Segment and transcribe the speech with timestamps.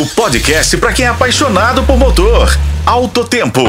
[0.00, 2.48] O podcast para quem é apaixonado por motor.
[2.86, 3.60] Alto Tempo.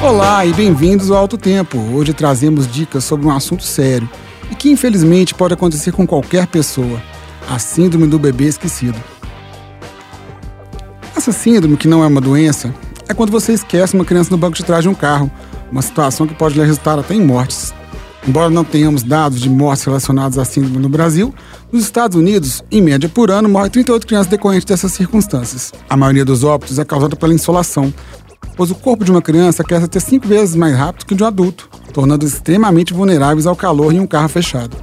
[0.00, 1.76] Olá e bem-vindos ao Alto Tempo.
[1.92, 4.08] Hoje trazemos dicas sobre um assunto sério
[4.48, 7.02] e que infelizmente pode acontecer com qualquer pessoa:
[7.50, 9.02] a síndrome do bebê esquecido.
[11.16, 12.72] Essa síndrome, que não é uma doença,
[13.08, 15.28] é quando você esquece uma criança no banco de trás de um carro,
[15.70, 17.74] uma situação que pode resultar até em mortes.
[18.26, 21.34] Embora não tenhamos dados de mortes relacionadas à síndrome no Brasil,
[21.72, 25.72] nos Estados Unidos, em média por ano, morrem 38 crianças decorrentes dessas circunstâncias.
[25.88, 27.92] A maioria dos óbitos é causada pela insolação,
[28.56, 31.22] pois o corpo de uma criança cresce até cinco vezes mais rápido que o de
[31.22, 34.76] um adulto, tornando extremamente vulneráveis ao calor em um carro fechado.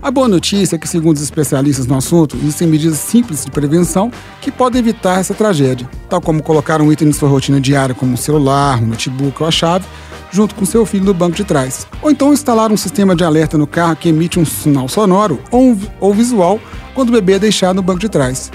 [0.00, 4.12] A boa notícia é que, segundo os especialistas no assunto, existem medidas simples de prevenção
[4.40, 8.12] que podem evitar essa tragédia, tal como colocar um item em sua rotina diária, como
[8.12, 9.84] um celular, um notebook ou a chave,
[10.30, 11.84] junto com seu filho no banco de trás.
[12.00, 15.76] Ou então instalar um sistema de alerta no carro que emite um sinal sonoro ou,
[15.98, 16.60] ou visual
[16.94, 18.52] quando o bebê é deixado no banco de trás.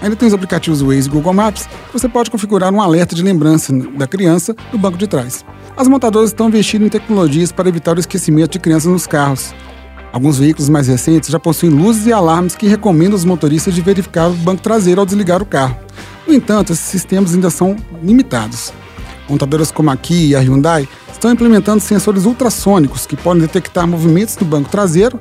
[0.00, 3.72] Ainda tem os aplicativos Waze e Google Maps, você pode configurar um alerta de lembrança
[3.72, 5.44] da criança no banco de trás.
[5.76, 9.52] As montadoras estão investindo em tecnologias para evitar o esquecimento de crianças nos carros.
[10.16, 14.30] Alguns veículos mais recentes já possuem luzes e alarmes que recomendam aos motoristas de verificar
[14.30, 15.76] o banco traseiro ao desligar o carro.
[16.26, 18.72] No entanto, esses sistemas ainda são limitados.
[19.28, 24.38] Montadoras como a Kia e a Hyundai estão implementando sensores ultrassônicos que podem detectar movimentos
[24.38, 25.20] no banco traseiro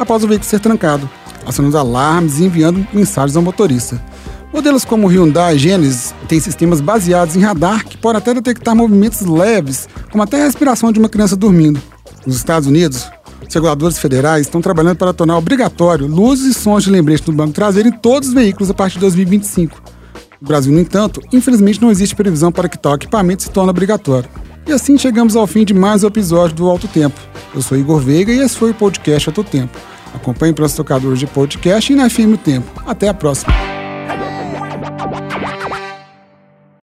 [0.00, 1.08] após o veículo ser trancado,
[1.46, 4.02] acionando alarmes e enviando mensagens ao motorista.
[4.52, 9.20] Modelos como o Hyundai Genesis têm sistemas baseados em radar que podem até detectar movimentos
[9.20, 11.80] leves, como até a respiração de uma criança dormindo.
[12.26, 13.08] Nos Estados Unidos,
[13.48, 17.52] os reguladores federais estão trabalhando para tornar obrigatório luzes e sons de lembrete no banco
[17.52, 19.82] traseiro em todos os veículos a partir de 2025.
[20.40, 24.28] No Brasil, no entanto, infelizmente não existe previsão para que tal equipamento se torne obrigatório.
[24.66, 27.20] E assim chegamos ao fim de mais um episódio do Alto Tempo.
[27.54, 29.78] Eu sou Igor Veiga e esse foi o podcast Alto Tempo.
[30.14, 32.82] Acompanhe pelos tocadores de podcast e na FM o Tempo.
[32.86, 33.63] Até a próxima.